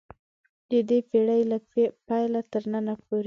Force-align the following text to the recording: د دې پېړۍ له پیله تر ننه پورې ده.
د 0.69 0.71
دې 0.89 0.99
پېړۍ 1.09 1.41
له 1.51 1.57
پیله 2.07 2.41
تر 2.51 2.63
ننه 2.71 2.93
پورې 3.05 3.17
ده. 3.19 3.19